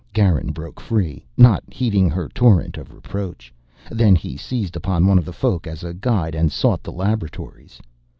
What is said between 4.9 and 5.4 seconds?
one of the